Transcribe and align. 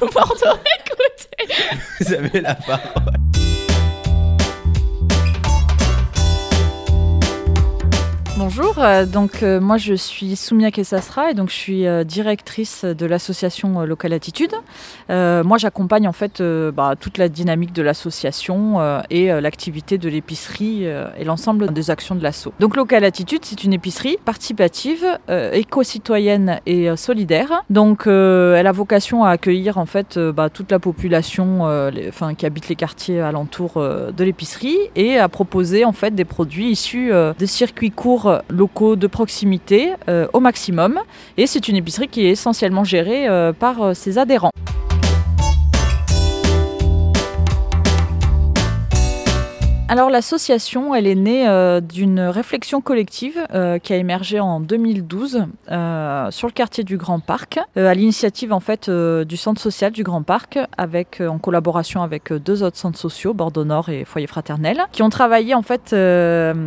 Radio 0.00 0.08
Bordeaux. 0.12 0.60
Écoutez. 0.78 1.54
Vous 2.00 2.12
avez 2.12 2.40
la 2.40 2.54
parole. 2.54 3.27
Bonjour, 8.38 8.76
euh, 8.78 9.04
donc 9.04 9.42
euh, 9.42 9.60
moi 9.60 9.78
je 9.78 9.94
suis 9.94 10.36
Soumia 10.36 10.70
Kessasra 10.70 11.32
et 11.32 11.34
donc 11.34 11.50
je 11.50 11.56
suis 11.56 11.88
euh, 11.88 12.04
directrice 12.04 12.84
de 12.84 13.04
l'association 13.04 13.80
euh, 13.80 13.84
Local 13.84 14.12
Attitude. 14.12 14.52
Moi 15.08 15.58
j'accompagne 15.58 16.06
en 16.06 16.12
fait 16.12 16.40
bah, 16.42 16.94
toute 16.98 17.18
la 17.18 17.28
dynamique 17.28 17.72
de 17.72 17.82
l'association 17.82 18.76
et 19.10 19.28
l'activité 19.40 19.96
de 19.96 20.08
l'épicerie 20.08 20.84
et 20.84 21.24
l'ensemble 21.24 21.72
des 21.72 21.90
actions 21.90 22.14
de 22.14 22.22
l'asso. 22.22 22.48
Donc 22.60 22.76
Local 22.76 23.04
Attitude 23.04 23.40
c'est 23.42 23.64
une 23.64 23.72
épicerie 23.72 24.18
participative, 24.24 25.04
éco-citoyenne 25.28 26.60
et 26.66 26.94
solidaire. 26.96 27.62
Donc 27.70 28.06
elle 28.06 28.66
a 28.66 28.72
vocation 28.72 29.24
à 29.24 29.30
accueillir 29.30 29.78
en 29.78 29.86
fait 29.86 30.18
bah, 30.18 30.50
toute 30.50 30.70
la 30.70 30.78
population 30.78 31.62
enfin, 32.08 32.34
qui 32.34 32.44
habite 32.44 32.68
les 32.68 32.76
quartiers 32.76 33.20
alentours 33.20 33.80
de 33.80 34.24
l'épicerie 34.24 34.78
et 34.94 35.18
à 35.18 35.28
proposer 35.28 35.86
en 35.86 35.92
fait 35.92 36.14
des 36.14 36.26
produits 36.26 36.70
issus 36.70 37.10
de 37.10 37.46
circuits 37.46 37.90
courts 37.90 38.27
locaux 38.48 38.96
de 38.96 39.06
proximité 39.06 39.92
euh, 40.08 40.26
au 40.32 40.40
maximum. 40.40 41.00
Et 41.36 41.46
c'est 41.46 41.68
une 41.68 41.76
épicerie 41.76 42.08
qui 42.08 42.26
est 42.26 42.30
essentiellement 42.30 42.84
gérée 42.84 43.28
euh, 43.28 43.52
par 43.52 43.82
euh, 43.82 43.94
ses 43.94 44.18
adhérents. 44.18 44.50
Alors 49.90 50.10
l'association, 50.10 50.94
elle 50.94 51.06
est 51.06 51.14
née 51.14 51.48
euh, 51.48 51.80
d'une 51.80 52.20
réflexion 52.20 52.82
collective 52.82 53.38
euh, 53.54 53.78
qui 53.78 53.94
a 53.94 53.96
émergé 53.96 54.38
en 54.38 54.60
2012 54.60 55.46
euh, 55.70 56.30
sur 56.30 56.46
le 56.46 56.52
quartier 56.52 56.84
du 56.84 56.98
Grand 56.98 57.20
Parc, 57.20 57.58
à 57.74 57.94
l'initiative 57.94 58.52
en 58.52 58.60
fait 58.60 58.90
du 58.90 59.36
centre 59.38 59.62
social 59.62 59.90
du 59.90 60.02
Grand 60.02 60.22
Parc, 60.22 60.58
avec 60.76 61.22
en 61.26 61.38
collaboration 61.38 62.02
avec 62.02 62.34
deux 62.34 62.62
autres 62.62 62.76
centres 62.76 62.98
sociaux, 62.98 63.32
Bordeaux 63.32 63.64
Nord 63.64 63.88
et 63.88 64.04
Foyer 64.04 64.26
Fraternel, 64.26 64.82
qui 64.92 65.02
ont 65.02 65.08
travaillé 65.08 65.54
en 65.54 65.62
fait 65.62 65.94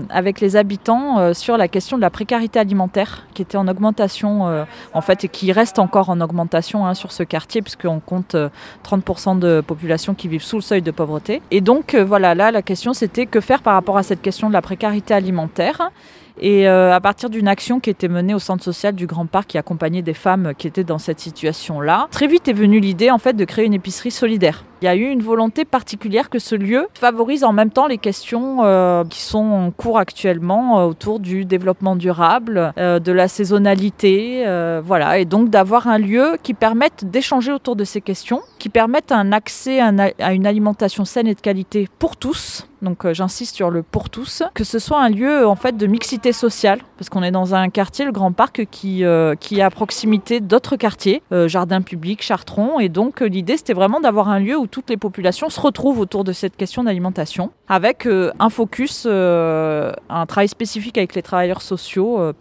avec 0.09 0.41
les 0.41 0.55
habitants 0.55 1.33
sur 1.35 1.57
la 1.57 1.67
question 1.67 1.97
de 1.97 2.01
la 2.01 2.09
précarité 2.09 2.57
alimentaire, 2.57 3.27
qui 3.35 3.43
était 3.43 3.57
en 3.57 3.67
augmentation 3.67 4.65
en 4.93 5.01
fait 5.01 5.23
et 5.23 5.27
qui 5.27 5.51
reste 5.51 5.79
encore 5.79 6.09
en 6.09 6.21
augmentation 6.21 6.85
hein, 6.85 6.93
sur 6.93 7.11
ce 7.11 7.23
quartier, 7.23 7.61
puisqu'on 7.61 7.99
compte 7.99 8.35
euh, 8.35 8.49
30% 8.85 9.39
de 9.39 9.61
population 9.61 10.13
qui 10.13 10.27
vivent 10.27 10.43
sous 10.43 10.57
le 10.57 10.61
seuil 10.61 10.81
de 10.81 10.91
pauvreté. 10.91 11.41
Et 11.51 11.61
donc 11.61 11.95
voilà, 11.95 12.35
là 12.35 12.51
la 12.51 12.61
question 12.61 12.93
que 13.11 13.41
faire 13.41 13.61
par 13.61 13.73
rapport 13.73 13.97
à 13.97 14.03
cette 14.03 14.21
question 14.21 14.47
de 14.47 14.53
la 14.53 14.61
précarité 14.61 15.13
alimentaire. 15.13 15.91
Et 16.39 16.67
euh, 16.67 16.93
à 16.93 16.99
partir 17.01 17.29
d'une 17.29 17.47
action 17.47 17.79
qui 17.79 17.89
était 17.89 18.07
menée 18.07 18.33
au 18.33 18.39
centre 18.39 18.63
social 18.63 18.95
du 18.95 19.07
Grand 19.07 19.25
Parc 19.25 19.47
qui 19.47 19.57
accompagnait 19.57 20.01
des 20.01 20.13
femmes 20.13 20.53
qui 20.57 20.67
étaient 20.67 20.83
dans 20.83 20.97
cette 20.97 21.19
situation-là, 21.19 22.07
très 22.11 22.27
vite 22.27 22.47
est 22.47 22.53
venue 22.53 22.79
l'idée 22.79 23.11
en 23.11 23.17
fait 23.17 23.33
de 23.33 23.45
créer 23.45 23.65
une 23.65 23.73
épicerie 23.73 24.11
solidaire. 24.11 24.63
Il 24.81 24.85
y 24.85 24.87
a 24.87 24.95
eu 24.95 25.09
une 25.09 25.21
volonté 25.21 25.63
particulière 25.63 26.29
que 26.29 26.39
ce 26.39 26.55
lieu 26.55 26.87
favorise 26.95 27.43
en 27.43 27.53
même 27.53 27.69
temps 27.69 27.85
les 27.85 27.99
questions 27.99 28.63
euh, 28.63 29.03
qui 29.03 29.21
sont 29.21 29.37
en 29.37 29.71
cours 29.71 29.99
actuellement 29.99 30.79
euh, 30.79 30.85
autour 30.85 31.19
du 31.19 31.45
développement 31.45 31.95
durable, 31.95 32.73
de 32.77 33.11
la 33.11 33.27
saisonnalité, 33.27 34.43
voilà, 34.83 35.19
et 35.19 35.25
donc 35.25 35.49
d'avoir 35.49 35.87
un 35.87 35.97
lieu 35.97 36.37
qui 36.41 36.53
permette 36.53 37.05
d'échanger 37.09 37.51
autour 37.51 37.75
de 37.75 37.83
ces 37.83 38.01
questions, 38.01 38.41
qui 38.59 38.69
permette 38.69 39.11
un 39.11 39.31
accès 39.31 39.79
à, 39.79 39.91
à 40.19 40.33
une 40.33 40.47
alimentation 40.47 41.05
saine 41.05 41.27
et 41.27 41.35
de 41.35 41.41
qualité 41.41 41.87
pour 41.99 42.17
tous. 42.17 42.67
Donc 42.81 43.11
j'insiste 43.11 43.55
sur 43.55 43.69
le 43.69 43.83
pour 43.83 44.09
tous, 44.09 44.41
que 44.55 44.63
ce 44.63 44.79
soit 44.79 44.99
un 44.99 45.09
lieu 45.09 45.45
en 45.45 45.55
fait 45.55 45.77
de 45.77 45.85
mixité 45.85 46.20
sociale, 46.31 46.81
parce 46.97 47.09
qu'on 47.09 47.23
est 47.23 47.31
dans 47.31 47.55
un 47.55 47.69
quartier, 47.69 48.05
le 48.05 48.11
Grand 48.11 48.31
Parc, 48.31 48.67
qui, 48.69 49.03
euh, 49.03 49.33
qui 49.33 49.57
est 49.57 49.63
à 49.63 49.71
proximité 49.71 50.39
d'autres 50.39 50.75
quartiers, 50.75 51.23
euh, 51.31 51.47
jardin 51.47 51.81
public, 51.81 52.21
Chartron, 52.21 52.79
et 52.79 52.89
donc 52.89 53.21
euh, 53.21 53.25
l'idée 53.25 53.57
c'était 53.57 53.73
vraiment 53.73 53.99
d'avoir 53.99 54.29
un 54.29 54.39
lieu 54.39 54.55
où 54.55 54.67
toutes 54.67 54.91
les 54.91 54.97
populations 54.97 55.49
se 55.49 55.59
retrouvent 55.59 55.99
autour 55.99 56.23
de 56.23 56.31
cette 56.31 56.55
question 56.55 56.83
d'alimentation, 56.83 57.49
avec 57.67 58.05
euh, 58.05 58.31
un 58.39 58.49
focus, 58.49 59.07
un 59.07 60.25
travail 60.27 60.47
spécifique 60.47 60.99
avec 60.99 61.15
les 61.15 61.23
travailleurs 61.23 61.63
sociaux 61.63 62.33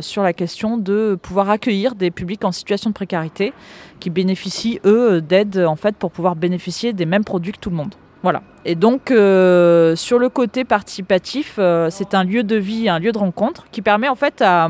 sur 0.00 0.22
la 0.22 0.32
question 0.32 0.76
de 0.76 1.18
pouvoir 1.20 1.50
accueillir 1.50 1.96
des 1.96 2.10
publics 2.12 2.44
en 2.44 2.52
situation 2.52 2.90
de 2.90 2.94
précarité 2.94 3.52
qui 3.98 4.10
bénéficient 4.10 4.80
eux 4.84 5.20
d'aides 5.20 5.58
en 5.58 5.76
fait 5.76 5.96
pour 5.96 6.12
pouvoir 6.12 6.36
bénéficier 6.36 6.92
des 6.92 7.06
mêmes 7.06 7.24
produits 7.24 7.52
que 7.52 7.58
tout 7.58 7.70
le 7.70 7.76
monde. 7.76 7.94
Voilà. 8.28 8.42
Et 8.66 8.74
donc, 8.74 9.10
euh, 9.10 9.96
sur 9.96 10.18
le 10.18 10.28
côté 10.28 10.64
participatif, 10.64 11.54
euh, 11.58 11.88
c'est 11.90 12.12
un 12.12 12.24
lieu 12.24 12.42
de 12.42 12.56
vie, 12.56 12.90
un 12.90 12.98
lieu 12.98 13.10
de 13.10 13.16
rencontre 13.16 13.64
qui 13.72 13.80
permet 13.80 14.08
en 14.08 14.16
fait 14.16 14.44
à, 14.44 14.68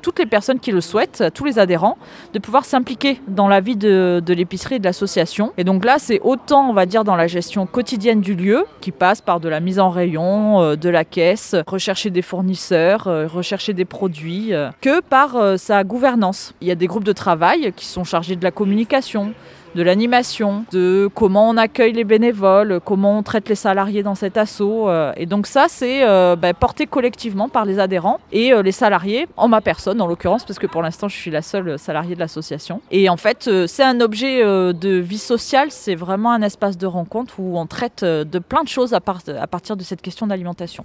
toutes 0.00 0.18
les 0.18 0.24
personnes 0.24 0.58
qui 0.58 0.72
le 0.72 0.80
souhaitent, 0.80 1.20
à 1.20 1.30
tous 1.30 1.44
les 1.44 1.58
adhérents, 1.58 1.98
de 2.32 2.38
pouvoir 2.38 2.64
s'impliquer 2.64 3.20
dans 3.28 3.46
la 3.46 3.60
vie 3.60 3.76
de, 3.76 4.22
l'épicerie 4.26 4.76
et 4.76 4.78
de 4.78 4.84
l'association. 4.84 5.52
Et 5.58 5.64
donc 5.64 5.84
là, 5.84 5.96
c'est 5.98 6.20
autant, 6.20 6.70
on 6.70 6.72
va 6.72 6.86
dire, 6.86 7.04
dans 7.04 7.16
la 7.16 7.26
gestion 7.26 7.66
quotidienne 7.66 8.22
du 8.22 8.34
lieu, 8.34 8.64
qui 8.80 8.92
passe 8.92 9.20
par 9.20 9.40
de 9.40 9.50
la 9.50 9.60
mise 9.60 9.78
en 9.80 9.90
rayon, 9.90 10.62
euh, 10.62 10.76
de 10.76 10.88
la 10.88 11.04
caisse, 11.04 11.54
rechercher 11.66 12.08
des 12.08 12.22
fournisseurs, 12.22 13.04
rechercher 13.30 13.74
des 13.74 13.84
produits, 13.84 14.52
que 14.80 15.00
par 15.02 15.58
sa 15.58 15.84
gouvernance. 15.84 16.54
Il 16.62 16.68
y 16.68 16.70
a 16.70 16.74
des 16.74 16.86
groupes 16.86 17.04
de 17.04 17.12
travail 17.12 17.74
qui 17.76 17.84
sont 17.84 18.04
chargés 18.04 18.36
de 18.36 18.44
la 18.44 18.52
communication, 18.52 19.34
de 19.78 19.84
l'animation, 19.84 20.64
de 20.72 21.08
comment 21.14 21.48
on 21.48 21.56
accueille 21.56 21.92
les 21.92 22.02
bénévoles, 22.02 22.80
comment 22.84 23.16
on 23.16 23.22
traite 23.22 23.48
les 23.48 23.54
salariés 23.54 24.02
dans 24.02 24.16
cet 24.16 24.36
assaut. 24.36 24.88
euh, 24.88 25.12
Et 25.16 25.24
donc 25.24 25.46
ça, 25.46 25.66
c'est 25.68 26.02
euh, 26.02 26.34
bah, 26.34 26.52
porté 26.52 26.86
collectivement 26.86 27.48
par 27.48 27.64
les 27.64 27.78
adhérents 27.78 28.18
et 28.32 28.52
euh, 28.52 28.62
les 28.62 28.72
salariés, 28.72 29.28
en 29.36 29.46
ma 29.46 29.60
personne 29.60 30.00
en 30.00 30.08
l'occurrence, 30.08 30.44
parce 30.44 30.58
que 30.58 30.66
pour 30.66 30.82
l'instant, 30.82 31.06
je 31.06 31.14
suis 31.14 31.30
la 31.30 31.42
seule 31.42 31.78
salariée 31.78 32.16
de 32.16 32.20
l'association. 32.20 32.80
Et 32.90 33.08
en 33.08 33.16
fait, 33.16 33.48
c'est 33.68 33.84
un 33.84 34.00
objet 34.00 34.42
de 34.42 34.94
vie 34.98 35.18
sociale, 35.18 35.68
c'est 35.70 35.94
vraiment 35.94 36.32
un 36.32 36.42
espace 36.42 36.76
de 36.76 36.86
rencontre 36.86 37.34
où 37.38 37.56
on 37.56 37.66
traite 37.66 38.04
de 38.04 38.38
plein 38.40 38.64
de 38.64 38.68
choses 38.68 38.94
à 38.94 39.00
partir 39.00 39.76
de 39.76 39.84
cette 39.84 40.02
question 40.02 40.26
d'alimentation. 40.26 40.84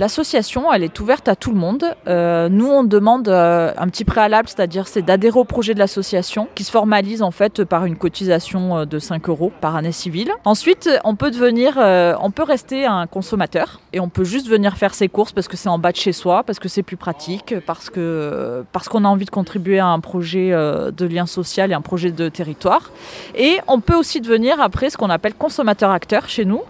L'association, 0.00 0.72
elle 0.72 0.82
est 0.82 0.98
ouverte 0.98 1.28
à 1.28 1.36
tout 1.36 1.50
le 1.50 1.58
monde. 1.58 1.84
Euh, 2.08 2.48
nous, 2.48 2.66
on 2.66 2.84
demande 2.84 3.28
euh, 3.28 3.70
un 3.76 3.86
petit 3.88 4.06
préalable, 4.06 4.48
c'est-à-dire 4.48 4.88
c'est 4.88 5.02
d'adhérer 5.02 5.38
au 5.38 5.44
projet 5.44 5.74
de 5.74 5.78
l'association, 5.78 6.48
qui 6.54 6.64
se 6.64 6.70
formalise 6.70 7.20
en 7.20 7.30
fait 7.30 7.64
par 7.64 7.84
une 7.84 7.96
cotisation 7.96 8.78
euh, 8.78 8.84
de 8.86 8.98
5 8.98 9.28
euros 9.28 9.52
par 9.60 9.76
année 9.76 9.92
civile. 9.92 10.32
Ensuite, 10.46 10.88
on 11.04 11.16
peut 11.16 11.30
devenir, 11.30 11.76
on 11.76 12.30
peut 12.30 12.44
rester 12.44 12.86
un 12.86 13.06
consommateur 13.06 13.80
et 13.92 14.00
on 14.00 14.08
peut 14.08 14.24
juste 14.24 14.48
venir 14.48 14.78
faire 14.78 14.94
ses 14.94 15.08
courses 15.08 15.32
parce 15.32 15.48
que 15.48 15.58
c'est 15.58 15.68
en 15.68 15.78
bas 15.78 15.92
de 15.92 15.98
chez 15.98 16.12
soi, 16.12 16.44
parce 16.44 16.58
que 16.58 16.70
c'est 16.70 16.82
plus 16.82 16.96
pratique, 16.96 17.54
parce 17.66 17.90
que 17.90 18.64
parce 18.72 18.88
qu'on 18.88 19.04
a 19.04 19.08
envie 19.08 19.26
de 19.26 19.30
contribuer 19.30 19.80
à 19.80 19.88
un 19.88 20.00
projet 20.00 20.50
de 20.50 21.06
lien 21.06 21.26
social 21.26 21.72
et 21.72 21.74
un 21.74 21.82
projet 21.82 22.10
de 22.10 22.30
territoire. 22.30 22.90
Et 23.34 23.58
on 23.68 23.80
peut 23.80 23.96
aussi 23.96 24.22
devenir 24.22 24.62
après 24.62 24.88
ce 24.88 24.96
qu'on 24.96 25.10
appelle 25.10 25.34
consommateur-acteur 25.34 26.26
chez 26.30 26.46
nous. 26.46 26.62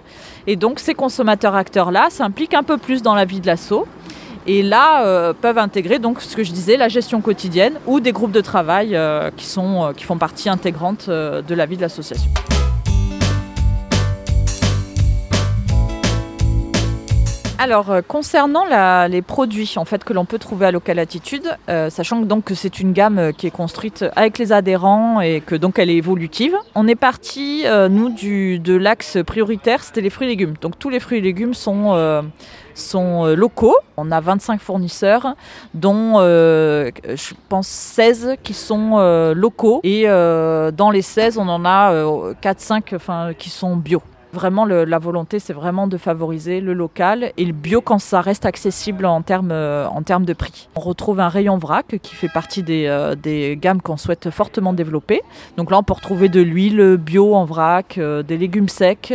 Et 0.46 0.56
donc 0.56 0.78
ces 0.78 0.94
consommateurs-acteurs-là 0.94 2.08
s'impliquent 2.10 2.54
un 2.54 2.62
peu 2.62 2.78
plus 2.78 3.02
dans 3.02 3.14
la 3.14 3.24
vie 3.24 3.40
de 3.40 3.46
l'assaut. 3.46 3.86
Et 4.46 4.62
là, 4.62 5.04
euh, 5.04 5.32
peuvent 5.38 5.58
intégrer 5.58 5.98
donc 5.98 6.20
ce 6.22 6.34
que 6.34 6.42
je 6.42 6.52
disais, 6.52 6.76
la 6.76 6.88
gestion 6.88 7.20
quotidienne 7.20 7.74
ou 7.86 8.00
des 8.00 8.12
groupes 8.12 8.32
de 8.32 8.40
travail 8.40 8.96
euh, 8.96 9.30
qui, 9.36 9.46
euh, 9.58 9.92
qui 9.92 10.04
font 10.04 10.16
partie 10.16 10.48
intégrante 10.48 11.08
de 11.08 11.54
la 11.54 11.66
vie 11.66 11.76
de 11.76 11.82
l'association. 11.82 12.30
Alors, 17.62 17.90
euh, 17.90 18.00
concernant 18.00 18.64
les 19.06 19.20
produits 19.20 19.74
en 19.76 19.84
fait, 19.84 20.02
que 20.02 20.14
l'on 20.14 20.24
peut 20.24 20.38
trouver 20.38 20.64
à 20.64 20.70
Local 20.70 20.98
Attitude, 20.98 21.58
euh, 21.68 21.90
sachant 21.90 22.22
que, 22.22 22.24
donc, 22.24 22.50
c'est 22.54 22.80
une 22.80 22.94
gamme 22.94 23.18
euh, 23.18 23.32
qui 23.32 23.46
est 23.46 23.50
construite 23.50 24.02
avec 24.16 24.38
les 24.38 24.50
adhérents 24.50 25.20
et 25.20 25.42
que 25.42 25.54
donc 25.54 25.78
elle 25.78 25.90
est 25.90 25.96
évolutive, 25.96 26.56
on 26.74 26.88
est 26.88 26.94
parti, 26.94 27.66
nous, 27.90 28.08
du, 28.08 28.58
de 28.58 28.74
l'axe 28.74 29.18
prioritaire, 29.26 29.84
c'était 29.84 30.00
les 30.00 30.08
fruits 30.08 30.26
et 30.26 30.30
légumes. 30.30 30.54
Donc 30.62 30.78
tous 30.78 30.88
les 30.88 31.00
fruits 31.00 31.18
et 31.18 31.20
légumes 31.20 31.52
sont, 31.52 31.92
locaux. 33.36 33.76
On 33.98 34.10
a 34.10 34.20
25 34.22 34.58
fournisseurs, 34.58 35.34
dont 35.74 36.18
je 36.18 37.34
pense 37.50 37.68
16 37.68 38.36
qui 38.42 38.54
sont 38.54 38.96
locaux. 39.34 39.80
Et 39.82 40.06
dans 40.06 40.90
les 40.90 41.02
16, 41.02 41.36
on 41.36 41.46
en 41.48 41.66
a 41.66 41.92
euh, 41.92 42.32
4-5 42.42 42.96
enfin, 42.96 43.32
qui 43.36 43.50
sont 43.50 43.76
bio. 43.76 44.00
Vraiment, 44.32 44.64
la 44.64 44.98
volonté, 45.00 45.40
c'est 45.40 45.52
vraiment 45.52 45.88
de 45.88 45.96
favoriser 45.96 46.60
le 46.60 46.72
local 46.72 47.32
et 47.36 47.44
le 47.44 47.52
bio 47.52 47.80
quand 47.80 47.98
ça 47.98 48.20
reste 48.20 48.46
accessible 48.46 49.04
en 49.04 49.22
termes, 49.22 49.50
euh, 49.50 49.88
en 49.88 50.02
termes 50.02 50.24
de 50.24 50.34
prix. 50.34 50.68
On 50.76 50.80
retrouve 50.80 51.18
un 51.18 51.28
rayon 51.28 51.58
vrac 51.58 51.98
qui 52.00 52.14
fait 52.14 52.28
partie 52.28 52.62
des, 52.62 52.86
euh, 52.86 53.16
des 53.16 53.58
gammes 53.60 53.82
qu'on 53.82 53.96
souhaite 53.96 54.30
fortement 54.30 54.72
développer. 54.72 55.22
Donc 55.56 55.72
là, 55.72 55.78
on 55.78 55.82
peut 55.82 55.94
retrouver 55.94 56.28
de 56.28 56.40
l'huile 56.40 56.96
bio 56.96 57.34
en 57.34 57.44
vrac, 57.44 57.98
euh, 57.98 58.22
des 58.22 58.38
légumes 58.38 58.68
secs, 58.68 59.12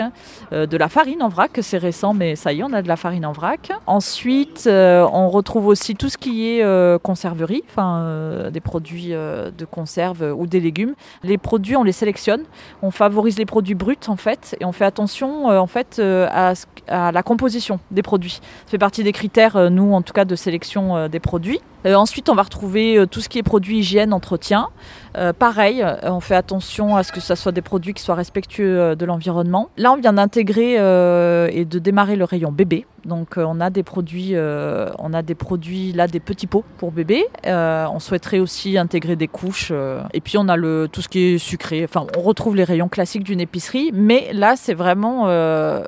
de 0.52 0.78
la 0.78 0.90
farine 0.90 1.24
en 1.24 1.30
vrac. 1.30 1.52
C'est 1.62 1.78
récent, 1.78 2.14
mais 2.14 2.36
ça 2.36 2.52
y 2.52 2.60
est, 2.60 2.64
on 2.64 2.74
a 2.74 2.82
de 2.82 2.90
la 2.90 2.98
farine 2.98 3.26
en 3.26 3.32
vrac. 3.32 3.72
Ensuite, 3.88 4.68
on 4.70 5.30
retrouve 5.30 5.68
aussi 5.68 5.96
tout 5.96 6.10
ce 6.10 6.18
qui 6.18 6.48
est 6.48 7.00
conserverie, 7.02 7.64
enfin 7.70 8.50
des 8.52 8.60
produits 8.60 9.10
de 9.10 9.66
conserve 9.66 10.34
ou 10.38 10.46
des 10.46 10.60
légumes. 10.60 10.94
Les 11.24 11.38
produits, 11.38 11.78
on 11.78 11.84
les 11.84 11.94
sélectionne. 11.94 12.44
On 12.82 12.92
favorise 12.92 13.38
les 13.38 13.46
produits 13.46 13.76
bruts 13.76 13.96
en 14.08 14.18
fait, 14.18 14.58
et 14.60 14.66
on 14.66 14.72
fait 14.72 14.86
attention 14.86 15.05
euh, 15.50 15.58
en 15.58 15.68
fait 15.68 15.98
euh, 16.00 16.28
à, 16.32 16.54
à 16.88 17.12
la 17.12 17.24
composition 17.24 17.80
des 17.92 18.02
produits. 18.02 18.40
Ça 18.66 18.72
fait 18.72 18.78
partie 18.78 19.04
des 19.04 19.12
critères, 19.12 19.56
euh, 19.56 19.70
nous 19.70 19.94
en 19.94 20.02
tout 20.02 20.14
cas, 20.14 20.26
de 20.26 20.36
sélection 20.36 21.08
des 21.08 21.20
produits. 21.20 21.62
Euh, 21.86 21.96
ensuite, 21.96 22.30
on 22.30 22.36
va 22.36 22.44
retrouver 22.44 22.98
euh, 22.98 23.06
tout 23.06 23.22
ce 23.22 23.30
qui 23.30 23.38
est 23.38 23.44
produits 23.44 23.80
hygiène, 23.80 24.14
entretien. 24.14 24.70
Euh, 25.18 25.34
pareil, 25.34 25.86
on 26.04 26.20
fait 26.20 26.36
attention 26.36 26.96
à 26.96 27.04
ce 27.04 27.12
que 27.12 27.20
ce 27.20 27.36
soit 27.36 27.52
des 27.52 27.62
produits 27.62 27.94
qui 27.94 28.02
soient 28.02 28.16
respectueux 28.16 28.96
de 28.96 29.06
l'environnement. 29.06 29.70
Là, 29.78 29.94
on 29.94 29.98
vient 29.98 30.14
d'intégrer 30.14 30.74
et 30.74 31.66
de 31.66 31.80
démarrer 31.80 32.18
le 32.18 32.26
rayon 32.26 32.52
bébé. 32.52 32.86
Donc, 33.06 33.36
on 33.38 33.62
a 33.62 33.70
des 33.70 33.84
produits, 33.84 34.36
on 34.36 35.14
a 35.14 35.22
des 35.22 35.36
produits 35.36 35.94
là, 35.94 36.08
des 36.08 36.20
petits 36.20 36.48
pots 36.48 36.66
pour 36.78 36.92
bébé. 36.92 37.26
On 37.46 38.00
souhaiterait 38.00 38.40
aussi 38.40 38.78
intégrer 38.78 39.16
des 39.16 39.30
couches. 39.30 39.72
et 40.14 40.20
puis, 40.20 40.38
on 40.38 40.50
a 40.50 40.58
tout 40.88 41.02
ce 41.02 41.08
qui 41.08 41.20
est 41.20 41.38
sucré. 41.38 41.86
Enfin, 41.86 42.06
on 42.18 42.22
retrouve 42.22 42.58
les 42.58 42.66
rayons 42.66 42.90
classiques 42.90 43.24
d'une 43.24 43.40
épicerie, 43.40 43.92
mais 43.94 44.34
là, 44.34 44.56
c'est 44.58 44.74
vraiment 44.74 45.30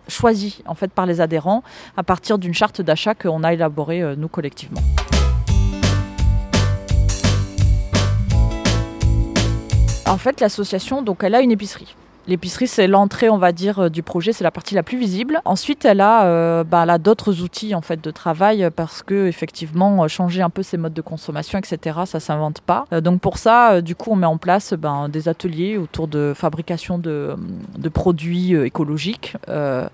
choisi 0.07 0.63
en 0.67 0.75
fait 0.75 0.91
par 0.93 1.05
les 1.05 1.19
adhérents 1.19 1.63
à 1.97 2.03
partir 2.03 2.37
d'une 2.37 2.53
charte 2.53 2.81
d'achat 2.81 3.13
qu'on 3.13 3.43
a 3.43 3.51
élaborée 3.51 4.15
nous 4.15 4.29
collectivement. 4.29 4.79
En 10.07 10.17
fait, 10.17 10.39
l'association, 10.39 11.01
donc, 11.01 11.23
elle 11.23 11.35
a 11.35 11.41
une 11.41 11.51
épicerie. 11.51 11.93
L'épicerie, 12.27 12.67
c'est 12.67 12.87
l'entrée, 12.87 13.29
on 13.29 13.37
va 13.37 13.53
dire, 13.53 13.79
euh, 13.79 13.89
du 13.89 14.03
projet, 14.03 14.33
c'est 14.33 14.43
la 14.43 14.51
partie 14.51 14.75
la 14.75 14.83
plus 14.83 14.97
visible. 14.97 15.39
Ensuite, 15.45 15.85
elle 15.85 16.01
a, 16.01 16.25
euh, 16.25 16.65
bah, 16.65 16.97
d'autres 16.97 17.41
outils 17.41 17.73
en 17.73 17.79
fait 17.79 18.03
de 18.03 18.11
travail 18.11 18.65
euh, 18.65 18.69
parce 18.69 19.01
que 19.01 19.27
effectivement, 19.27 20.05
changer 20.09 20.41
un 20.41 20.49
peu 20.49 20.61
ses 20.61 20.75
modes 20.75 20.93
de 20.93 21.01
consommation, 21.01 21.57
etc. 21.57 21.99
Ça 22.05 22.19
s'invente 22.19 22.59
pas. 22.59 22.85
Donc 23.01 23.21
pour 23.21 23.37
ça, 23.37 23.81
du 23.81 23.95
coup, 23.95 24.11
on 24.11 24.15
met 24.15 24.25
en 24.25 24.37
place 24.37 24.73
ben, 24.73 25.07
des 25.07 25.29
ateliers 25.29 25.77
autour 25.77 26.07
de 26.07 26.33
fabrication 26.35 26.97
de, 26.97 27.35
de 27.77 27.89
produits 27.89 28.53
écologiques, 28.55 29.35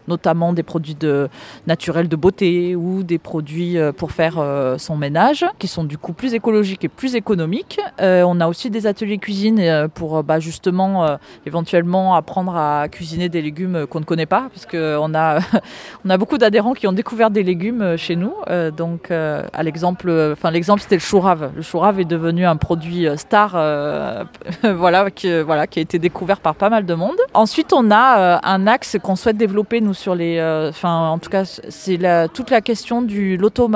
notamment 0.08 0.54
des 0.54 0.64
produits 0.64 0.96
de 0.96 1.30
naturels 1.68 2.08
de 2.08 2.16
beauté 2.16 2.76
ou 2.76 3.04
des 3.04 3.18
produits 3.18 3.78
pour 3.98 4.12
faire 4.12 4.44
son 4.78 4.96
ménage, 4.96 5.46
qui 5.60 5.68
sont 5.68 5.84
du 5.84 5.98
coup 5.98 6.14
plus 6.14 6.34
écologiques 6.34 6.84
et 6.84 6.90
plus 6.90 7.16
économiques. 7.16 7.80
On 8.00 8.40
a 8.40 8.48
aussi 8.48 8.70
des 8.70 8.88
ateliers 8.88 9.18
cuisine 9.18 9.88
pour 9.94 10.24
bah, 10.24 10.40
justement 10.40 11.18
éventuellement 11.46 12.16
apprendre 12.24 12.56
à 12.56 12.88
cuisiner 12.90 13.28
des 13.28 13.42
légumes 13.42 13.86
qu'on 13.90 14.00
ne 14.00 14.06
connaît 14.06 14.25
pas, 14.25 14.48
parce 14.54 14.66
qu'on 14.66 15.14
a, 15.14 15.40
on 16.06 16.10
a 16.10 16.18
beaucoup 16.18 16.38
d'adhérents 16.38 16.74
qui 16.74 16.88
ont 16.88 16.94
découvert 16.94 17.30
des 17.30 17.44
légumes 17.44 17.81
euh, 17.81 17.98
chez 17.98 18.16
nous. 18.16 18.34
Euh, 18.50 18.72
donc, 18.72 19.12
euh, 19.12 19.44
à 19.52 19.62
l'exemple, 19.62 20.10
enfin 20.31 20.50
l'exemple 20.50 20.81
c'était 20.81 20.96
le 20.96 21.02
chou 21.02 21.20
rave. 21.20 21.52
Le 21.54 21.62
chou 21.62 21.80
rave 21.80 22.00
est 22.00 22.06
devenu 22.06 22.46
un 22.46 22.56
produit 22.56 23.08
star, 23.18 23.52
voilà, 24.64 25.12
qui, 25.12 25.42
voilà, 25.42 25.68
qui 25.68 25.80
a 25.80 25.81
été 25.81 26.00
découvert 26.00 26.40
par 26.40 26.56
pas 26.56 26.70
mal 26.70 26.86
de 26.86 26.94
monde. 26.94 27.18
Ensuite, 27.34 27.74
on 27.74 27.92
a 27.92 28.40
un 28.44 28.68
axe 28.68 28.98
qu'on 29.04 29.18
souhaite 29.18 29.38
développer 29.38 29.81
nous 29.81 29.94
sur 29.94 30.16
les, 30.16 30.40
enfin 30.70 31.10
en 31.10 31.20
tout 31.20 31.30
cas 31.30 31.44
c'est 31.46 31.98
la- 31.98 32.28
toute 32.30 32.50
la 32.50 32.62
question 32.62 33.02
du 33.02 33.36
l'auto, 33.36 33.70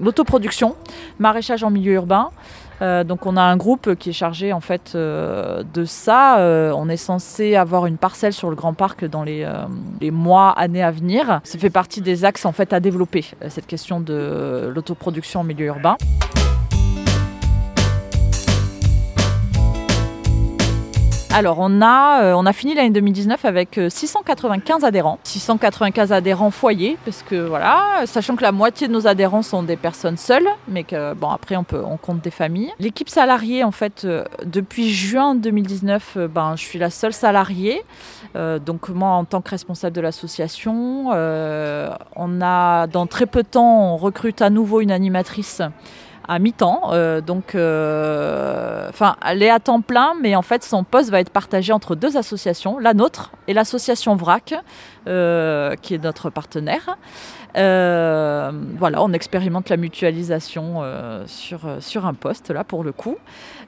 l'autoproduction, 0.00 0.76
maraîchage 1.18 1.62
en 1.62 1.70
milieu 1.70 1.92
urbain. 1.92 2.30
Euh, 2.82 3.04
donc 3.04 3.26
on 3.26 3.36
a 3.36 3.42
un 3.42 3.56
groupe 3.56 3.94
qui 3.94 4.10
est 4.10 4.14
chargé 4.14 4.52
en 4.52 4.60
fait 4.60 4.92
euh, 4.94 5.62
de 5.72 5.84
ça. 5.84 6.38
Euh, 6.38 6.72
on 6.76 6.88
est 6.88 6.96
censé 6.96 7.54
avoir 7.54 7.86
une 7.86 7.96
parcelle 7.96 8.32
sur 8.32 8.50
le 8.50 8.56
Grand 8.56 8.74
Parc 8.74 9.04
dans 9.04 9.22
les, 9.22 9.46
mois, 10.10 10.50
années 10.50 10.82
à 10.82 10.90
venir. 10.90 11.40
Ça 11.44 11.58
fait 11.58 11.70
partie 11.70 12.00
des 12.00 12.24
axes 12.24 12.44
en 12.44 12.52
fait 12.52 12.72
à 12.72 12.80
développer 12.80 13.24
cette 13.48 13.66
question 13.66 14.00
de 14.00 14.70
l'autoproduction 14.74 15.40
en 15.40 15.44
milieu 15.44 15.66
urbain. 15.66 15.96
Alors, 21.34 21.56
on 21.60 21.80
a, 21.80 22.24
euh, 22.24 22.34
on 22.34 22.44
a 22.44 22.52
fini 22.52 22.74
l'année 22.74 22.90
2019 22.90 23.46
avec 23.46 23.78
euh, 23.78 23.88
695 23.88 24.84
adhérents. 24.84 25.18
695 25.24 26.12
adhérents 26.12 26.50
foyers, 26.50 26.98
parce 27.06 27.22
que 27.22 27.36
voilà, 27.36 28.02
sachant 28.04 28.36
que 28.36 28.42
la 28.42 28.52
moitié 28.52 28.86
de 28.86 28.92
nos 28.92 29.06
adhérents 29.06 29.40
sont 29.40 29.62
des 29.62 29.76
personnes 29.76 30.18
seules, 30.18 30.46
mais 30.68 30.84
que 30.84 31.14
bon, 31.14 31.30
après, 31.30 31.56
on, 31.56 31.64
peut, 31.64 31.82
on 31.82 31.96
compte 31.96 32.20
des 32.20 32.30
familles. 32.30 32.70
L'équipe 32.78 33.08
salariée, 33.08 33.64
en 33.64 33.70
fait, 33.70 34.04
euh, 34.04 34.24
depuis 34.44 34.92
juin 34.92 35.34
2019, 35.34 36.14
euh, 36.18 36.28
ben, 36.28 36.54
je 36.54 36.64
suis 36.64 36.78
la 36.78 36.90
seule 36.90 37.14
salariée. 37.14 37.82
Euh, 38.36 38.58
donc, 38.58 38.90
moi, 38.90 39.08
en 39.08 39.24
tant 39.24 39.40
que 39.40 39.48
responsable 39.48 39.96
de 39.96 40.02
l'association, 40.02 41.12
euh, 41.14 41.94
on 42.14 42.42
a, 42.42 42.86
dans 42.88 43.06
très 43.06 43.24
peu 43.24 43.42
de 43.42 43.48
temps, 43.48 43.94
on 43.94 43.96
recrute 43.96 44.42
à 44.42 44.50
nouveau 44.50 44.82
une 44.82 44.90
animatrice 44.90 45.62
à 46.28 46.38
mi-temps. 46.38 46.90
Euh, 46.92 47.20
donc, 47.20 47.54
euh, 47.54 48.88
enfin, 48.88 49.16
elle 49.26 49.42
est 49.42 49.50
à 49.50 49.60
temps 49.60 49.80
plein, 49.80 50.14
mais 50.20 50.36
en 50.36 50.42
fait, 50.42 50.64
son 50.64 50.84
poste 50.84 51.10
va 51.10 51.20
être 51.20 51.30
partagé 51.30 51.72
entre 51.72 51.94
deux 51.94 52.16
associations, 52.16 52.78
la 52.78 52.94
nôtre 52.94 53.32
et 53.48 53.54
l'association 53.54 54.16
VRAC, 54.16 54.54
euh, 55.08 55.74
qui 55.82 55.94
est 55.94 56.02
notre 56.02 56.30
partenaire. 56.30 56.96
Voilà, 57.54 59.02
on 59.02 59.12
expérimente 59.12 59.68
la 59.68 59.76
mutualisation 59.76 60.82
sur, 61.26 61.60
sur 61.80 62.06
un 62.06 62.14
poste, 62.14 62.50
là, 62.50 62.64
pour 62.64 62.82
le 62.82 62.92
coup. 62.92 63.16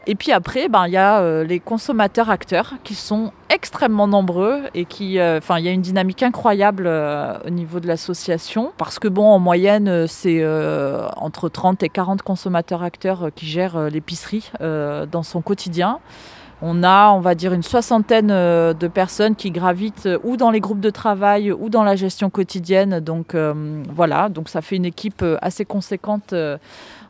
Et 0.06 0.14
puis 0.14 0.32
après, 0.32 0.68
ben, 0.68 0.86
il 0.86 0.92
y 0.92 0.96
a 0.96 1.44
les 1.44 1.60
consommateurs 1.60 2.30
acteurs 2.30 2.74
qui 2.82 2.94
sont 2.94 3.32
extrêmement 3.54 4.08
nombreux 4.08 4.64
et 4.74 4.84
qui, 4.84 5.18
euh, 5.18 5.38
enfin, 5.38 5.58
il 5.58 5.64
y 5.64 5.68
a 5.68 5.70
une 5.70 5.80
dynamique 5.80 6.22
incroyable 6.22 6.84
euh, 6.86 7.34
au 7.46 7.50
niveau 7.50 7.78
de 7.78 7.86
l'association 7.86 8.72
parce 8.76 8.98
que 8.98 9.06
bon, 9.06 9.26
en 9.26 9.38
moyenne, 9.38 9.88
euh, 9.88 10.06
c'est 10.08 10.44
entre 11.16 11.48
30 11.48 11.82
et 11.84 11.88
40 11.88 12.22
consommateurs 12.22 12.82
acteurs 12.82 13.28
qui 13.34 13.46
gèrent 13.46 13.88
l'épicerie 13.88 14.50
dans 14.60 15.22
son 15.22 15.40
quotidien. 15.40 16.00
On 16.62 16.82
a, 16.82 17.10
on 17.10 17.20
va 17.20 17.34
dire, 17.34 17.52
une 17.52 17.62
soixantaine 17.62 18.28
de 18.28 18.88
personnes 18.88 19.36
qui 19.36 19.50
gravitent 19.50 20.08
ou 20.22 20.36
dans 20.36 20.50
les 20.50 20.60
groupes 20.60 20.80
de 20.80 20.90
travail 20.90 21.52
ou 21.52 21.68
dans 21.68 21.82
la 21.82 21.94
gestion 21.96 22.30
quotidienne. 22.30 23.00
Donc 23.00 23.36
voilà, 23.94 24.28
donc 24.28 24.48
ça 24.48 24.62
fait 24.62 24.76
une 24.76 24.84
équipe 24.84 25.24
assez 25.40 25.64
conséquente 25.64 26.34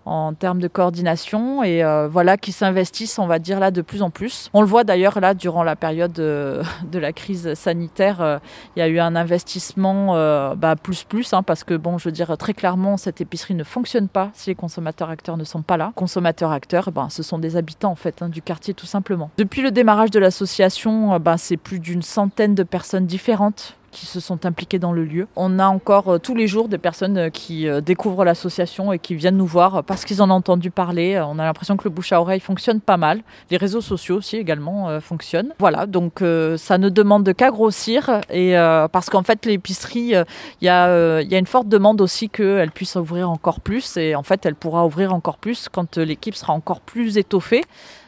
en 0.07 0.35
termes 0.35 0.61
de 0.61 0.69
coordination 0.69 1.63
et 1.63 1.83
euh, 1.83 2.09
voilà 2.09 2.37
qui 2.37 2.53
s'investissent, 2.53 3.19
on 3.19 3.27
va 3.27 3.39
dire 3.39 3.61
là 3.61 3.71
de 3.71 3.83
plus 3.83 4.03
en 4.03 4.11
plus. 4.11 4.51
On 4.53 4.61
le 4.61 4.67
voit 4.67 4.85
d'ailleurs 4.85 5.21
là 5.21 5.35
durant 5.35 5.63
la 5.63 5.77
période 5.77 6.19
euh, 6.19 6.63
de 6.91 6.99
la 6.99 7.13
crise 7.13 7.55
sanitaire, 7.55 8.21
euh, 8.21 8.39
il 8.77 8.81
y 8.81 8.83
a 8.83 8.89
eu 8.89 8.99
un 8.99 9.17
investissement 9.17 10.15
bah, 10.57 10.77
plus 10.77 11.05
plus 11.05 11.33
hein, 11.33 11.43
parce 11.43 11.65
que 11.65 11.75
bon, 11.75 11.99
je 11.99 12.05
veux 12.05 12.13
dire 12.13 12.37
très 12.37 12.55
clairement, 12.55 12.97
cette 12.97 13.21
épicerie 13.21 13.55
ne 13.55 13.65
fonctionne 13.65 14.09
pas 14.09 14.31
si 14.35 14.51
les 14.51 14.55
consommateurs 14.55 15.11
acteurs 15.11 15.37
ne 15.37 15.45
sont 15.45 15.63
pas 15.63 15.77
là. 15.77 15.93
Consommateurs 15.95 16.53
acteurs, 16.53 16.91
ben, 16.93 17.09
ce 17.09 17.23
sont 17.23 17.39
des 17.39 17.57
habitants 17.57 17.93
en 17.93 17.97
fait 17.97 18.23
hein, 18.23 18.29
du 18.29 18.43
quartier 18.43 18.75
tout 18.75 18.87
simplement. 18.87 19.31
Depuis 19.39 19.63
le 19.63 19.71
démarrage 19.71 20.11
de 20.11 20.19
l'association, 20.19 21.19
ben, 21.19 21.37
c'est 21.37 21.57
plus 21.57 21.79
d'une 21.79 22.03
centaine 22.03 22.55
de 22.55 22.63
personnes 22.63 23.07
différentes 23.07 23.77
qui 23.95 24.07
se 24.07 24.21
sont 24.21 24.45
impliqués 24.45 24.79
dans 24.79 24.93
le 24.93 25.05
lieu. 25.05 25.29
On 25.37 25.59
a 25.59 25.67
encore 25.67 26.15
euh, 26.15 26.19
tous 26.19 26.35
les 26.35 26.49
jours 26.49 26.69
des 26.69 26.79
personnes 26.79 27.17
euh, 27.17 27.31
qui 27.31 27.69
euh, 27.69 27.81
découvrent 27.81 28.25
l'association 28.25 28.93
et 28.93 28.99
qui 28.99 29.15
viennent 29.15 29.37
nous 29.37 29.47
voir 29.47 29.85
parce 29.85 30.05
qu'ils 30.05 30.21
en 30.21 30.31
ont 30.31 30.35
entendu 30.35 30.71
parler. 30.71 31.23
On 31.27 31.39
a 31.39 31.45
l'impression 31.45 31.77
que 31.77 31.85
le 31.85 31.91
bouche 31.91 32.13
à 32.13 32.21
oreille 32.21 32.41
fonctionne 32.41 32.81
pas 32.81 32.97
mal. 32.97 33.23
Les 33.51 33.57
réseaux 33.57 33.81
sociaux 33.81 34.17
aussi 34.17 34.37
également 34.37 35.01
fonctionnent. 35.01 35.53
Voilà, 35.61 35.87
donc 35.87 36.23
ça 36.57 36.79
ne 36.79 36.89
demande 36.89 37.33
qu'à 37.35 37.51
grossir 37.51 38.21
et 38.31 38.55
parce 38.91 39.11
qu'en 39.11 39.23
fait 39.23 39.47
l'épicerie, 39.47 40.15
il 40.61 40.65
y, 40.65 40.69
a, 40.69 41.21
il 41.21 41.29
y 41.31 41.35
a 41.35 41.39
une 41.39 41.47
forte 41.47 41.69
demande 41.69 42.01
aussi 42.01 42.29
qu'elle 42.29 42.73
puisse 42.73 42.97
ouvrir 42.97 43.31
encore 43.31 43.61
plus 43.61 43.97
et 43.97 44.17
en 44.17 44.23
fait 44.25 44.45
elle 44.45 44.57
pourra 44.57 44.85
ouvrir 44.85 45.15
encore 45.15 45.39
plus 45.39 45.69
quand 45.71 45.99
l'équipe 45.99 46.35
sera 46.35 46.53
encore 46.53 46.81
plus 46.81 47.17
étoffée 47.17 47.63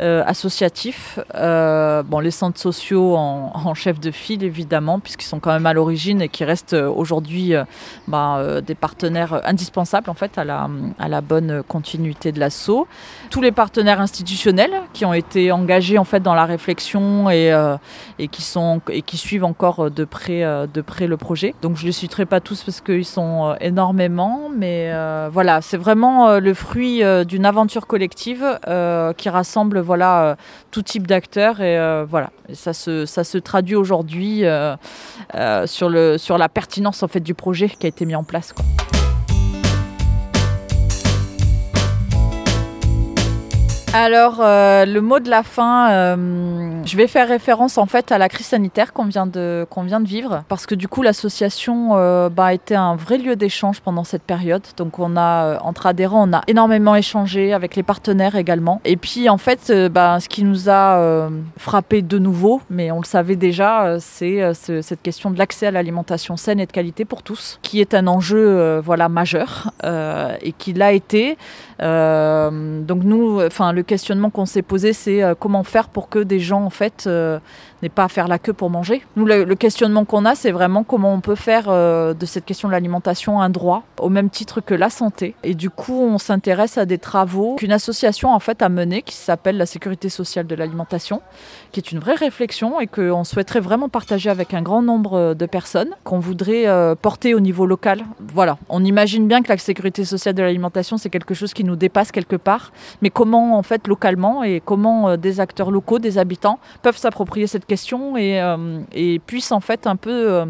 Euh, 0.00 0.24
associatifs, 0.26 1.20
euh, 1.36 2.02
bon, 2.02 2.18
les 2.18 2.30
centres 2.30 2.58
sociaux 2.58 3.16
en, 3.16 3.74
chef 3.74 4.00
de 4.00 4.10
file 4.10 4.42
évidemment, 4.44 4.98
puisqu'ils 4.98 5.26
sont 5.26 5.40
quand 5.40 5.52
même 5.52 5.66
à 5.66 5.72
l'origine 5.72 6.20
et 6.22 6.28
qui 6.28 6.44
restent 6.44 6.74
euh, 6.74 6.88
aujourd'hui 6.88 7.54
euh, 7.54 8.60
des 8.60 8.74
partenaires 8.74 9.40
indispensables 9.44 10.10
en 10.10 10.14
fait 10.14 10.38
à 10.38 10.44
la, 10.44 11.20
bonne 11.20 11.62
continuité 11.62 12.32
de 12.32 12.40
l'assaut. 12.40 12.86
Tous 13.30 13.40
les 13.40 13.52
partenaires 13.52 14.00
institutionnels 14.00 14.72
qui 14.92 15.04
ont 15.04 15.14
été 15.14 15.52
engagés 15.52 15.98
en 15.98 16.04
fait 16.04 16.20
dans 16.20 16.34
la 16.34 16.44
réflexion 16.44 17.30
et, 17.30 17.52
qui 18.30 18.42
sont 18.42 18.80
et 18.88 19.02
qui 19.02 19.16
suivent 19.16 19.44
encore 19.44 19.90
de 19.90 20.04
près 20.04 20.42
de 20.42 20.80
près 20.80 21.06
le 21.06 21.16
projet. 21.16 21.54
Donc 21.62 21.76
je 21.76 21.86
les 21.86 21.92
citerai 21.92 22.26
pas 22.26 22.40
tous 22.40 22.62
parce 22.62 22.80
qu'ils 22.80 23.04
sont 23.04 23.54
énormément, 23.60 24.50
mais 24.54 24.92
voilà, 25.30 25.60
c'est 25.62 25.76
vraiment 25.76 26.38
le 26.38 26.54
fruit 26.54 27.02
d'une 27.26 27.46
aventure 27.46 27.86
collective 27.86 28.44
qui 29.16 29.28
rassemble 29.28 29.83
voilà 29.84 30.24
euh, 30.24 30.34
tout 30.70 30.82
type 30.82 31.06
d'acteurs 31.06 31.60
et 31.60 31.78
euh, 31.78 32.04
voilà, 32.08 32.30
ça 32.52 32.72
se 32.72 33.06
ça 33.06 33.22
se 33.22 33.38
traduit 33.38 33.76
aujourd'hui 33.76 34.44
euh, 34.44 34.76
sur 35.66 35.90
sur 36.18 36.38
la 36.38 36.48
pertinence 36.48 37.02
en 37.02 37.08
fait 37.08 37.20
du 37.20 37.34
projet 37.34 37.68
qui 37.68 37.86
a 37.86 37.88
été 37.88 38.04
mis 38.06 38.16
en 38.16 38.24
place. 38.24 38.52
Alors, 43.96 44.38
euh, 44.40 44.86
le 44.86 45.00
mot 45.00 45.20
de 45.20 45.30
la 45.30 45.44
fin, 45.44 45.88
euh, 45.92 46.82
je 46.84 46.96
vais 46.96 47.06
faire 47.06 47.28
référence 47.28 47.78
en 47.78 47.86
fait 47.86 48.10
à 48.10 48.18
la 48.18 48.28
crise 48.28 48.46
sanitaire 48.46 48.92
qu'on 48.92 49.04
vient 49.04 49.24
de 49.24 49.68
vient 49.84 50.00
de 50.00 50.08
vivre, 50.08 50.42
parce 50.48 50.66
que 50.66 50.74
du 50.74 50.88
coup 50.88 51.02
l'association 51.02 51.90
euh, 51.92 52.28
bah, 52.28 52.46
a 52.46 52.52
été 52.54 52.74
un 52.74 52.96
vrai 52.96 53.18
lieu 53.18 53.36
d'échange 53.36 53.80
pendant 53.80 54.02
cette 54.02 54.24
période. 54.24 54.62
Donc, 54.76 54.98
on 54.98 55.16
a 55.16 55.60
entre 55.62 55.86
adhérents, 55.86 56.28
on 56.28 56.32
a 56.32 56.42
énormément 56.48 56.96
échangé 56.96 57.52
avec 57.52 57.76
les 57.76 57.84
partenaires 57.84 58.34
également. 58.34 58.80
Et 58.84 58.96
puis, 58.96 59.28
en 59.28 59.38
fait, 59.38 59.72
bah, 59.92 60.18
ce 60.18 60.28
qui 60.28 60.42
nous 60.42 60.68
a 60.68 61.28
frappé 61.56 62.02
de 62.02 62.18
nouveau, 62.18 62.62
mais 62.70 62.90
on 62.90 62.98
le 62.98 63.06
savait 63.06 63.36
déjà, 63.36 63.98
c'est 64.00 64.54
ce- 64.54 64.82
cette 64.82 65.02
question 65.02 65.30
de 65.30 65.38
l'accès 65.38 65.68
à 65.68 65.70
l'alimentation 65.70 66.36
saine 66.36 66.58
et 66.58 66.66
de 66.66 66.72
qualité 66.72 67.04
pour 67.04 67.22
tous, 67.22 67.60
qui 67.62 67.80
est 67.80 67.94
un 67.94 68.08
enjeu 68.08 68.80
voilà 68.80 69.08
majeur 69.08 69.70
et 69.84 70.50
qui 70.58 70.72
l'a 70.72 70.90
été. 70.92 71.38
Donc 71.78 73.04
nous, 73.04 73.40
enfin 73.40 73.72
le 73.72 73.83
questionnement 73.84 74.30
qu'on 74.30 74.46
s'est 74.46 74.62
posé, 74.62 74.92
c'est 74.92 75.22
euh, 75.22 75.34
comment 75.38 75.62
faire 75.62 75.88
pour 75.88 76.08
que 76.08 76.18
des 76.18 76.40
gens 76.40 76.62
en 76.62 76.70
fait 76.70 77.08
euh, 77.74 77.82
n'aient 77.82 77.88
pas 77.88 78.04
à 78.04 78.08
faire 78.08 78.28
la 78.28 78.38
queue 78.38 78.52
pour 78.52 78.70
manger. 78.70 79.04
Nous, 79.16 79.24
le, 79.24 79.54
questionnement 79.54 80.04
qu'on 80.04 80.24
a, 80.24 80.34
c'est 80.34 80.50
vraiment 80.50 80.84
comment 80.84 81.12
on 81.12 81.20
peut 81.20 81.34
faire 81.34 81.66
euh, 81.68 82.14
de 82.14 82.26
cette 82.26 82.44
question 82.44 82.68
de 82.68 82.72
l'alimentation 82.72 83.40
un 83.40 83.50
droit 83.50 83.82
au 83.98 84.08
même 84.08 84.30
titre 84.30 84.60
que 84.60 84.74
la 84.74 84.90
santé. 84.90 85.34
Et 85.44 85.54
du 85.54 85.70
coup, 85.70 86.00
on 86.00 86.18
s'intéresse 86.18 86.78
à 86.78 86.86
des 86.86 86.98
travaux 86.98 87.56
qu'une 87.56 87.72
association 87.72 88.32
en 88.32 88.40
fait 88.40 88.62
a 88.62 88.68
mené 88.68 89.02
qui 89.02 89.14
s'appelle 89.14 89.56
la 89.56 89.66
sécurité 89.66 90.08
sociale 90.08 90.46
de 90.46 90.54
l'alimentation, 90.54 91.22
qui 91.72 91.80
est 91.80 91.92
une 91.92 91.98
vraie 91.98 92.14
réflexion 92.14 92.80
et 92.80 92.86
qu'on 92.86 93.24
souhaiterait 93.24 93.60
vraiment 93.60 93.88
partager 93.88 94.30
avec 94.30 94.54
un 94.54 94.62
grand 94.62 94.82
nombre 94.82 95.34
de 95.34 95.46
personnes, 95.46 95.90
qu'on 96.04 96.18
voudrait 96.18 96.66
euh, 96.66 96.94
porter 96.94 97.34
au 97.34 97.40
niveau 97.40 97.66
local. 97.66 98.02
Voilà, 98.32 98.58
on 98.68 98.84
imagine 98.84 99.28
bien 99.28 99.42
que 99.42 99.48
la 99.48 99.58
sécurité 99.58 100.04
sociale 100.04 100.34
de 100.34 100.42
l'alimentation, 100.42 100.96
c'est 100.96 101.10
quelque 101.10 101.34
chose 101.34 101.54
qui 101.54 101.64
nous 101.64 101.76
dépasse 101.76 102.12
quelque 102.12 102.36
part, 102.36 102.72
mais 103.02 103.10
comment 103.10 103.58
en 103.58 103.62
fait 103.62 103.86
localement 103.86 104.42
et 104.42 104.60
comment 104.64 105.08
euh, 105.08 105.16
des 105.16 105.40
acteurs 105.40 105.70
locaux, 105.70 105.98
des 105.98 106.18
habitants 106.18 106.58
peuvent 106.82 106.96
s'approprier 106.96 107.46
cette 107.46 107.63
question 107.66 108.16
et, 108.16 108.40
euh, 108.40 108.80
et 108.92 109.18
puissent 109.18 109.52
en 109.52 109.60
fait 109.60 109.86
un 109.86 109.96
peu 109.96 110.32
euh, 110.32 110.46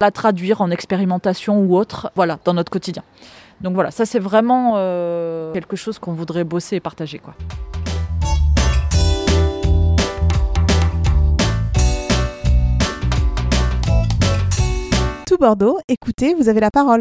la 0.00 0.10
traduire 0.10 0.60
en 0.60 0.70
expérimentation 0.70 1.58
ou 1.60 1.76
autre, 1.76 2.10
voilà, 2.14 2.38
dans 2.44 2.54
notre 2.54 2.70
quotidien. 2.70 3.02
Donc 3.60 3.74
voilà, 3.74 3.90
ça 3.90 4.04
c'est 4.04 4.18
vraiment 4.18 4.74
euh, 4.76 5.52
quelque 5.52 5.76
chose 5.76 5.98
qu'on 5.98 6.12
voudrait 6.12 6.44
bosser 6.44 6.76
et 6.76 6.80
partager 6.80 7.18
quoi. 7.18 7.34
Tout 15.26 15.38
Bordeaux, 15.38 15.78
écoutez, 15.88 16.34
vous 16.34 16.50
avez 16.50 16.60
la 16.60 16.70
parole. 16.70 17.00